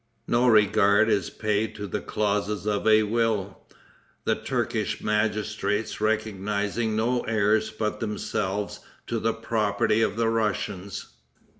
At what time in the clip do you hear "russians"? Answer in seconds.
10.29-11.05